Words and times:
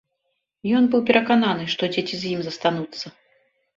Ён 0.79 0.87
быў 0.95 1.03
перакананы, 1.11 1.63
што 1.73 1.83
дзеці 1.97 2.15
з 2.23 2.33
ім 2.33 2.39
застануцца. 2.47 3.05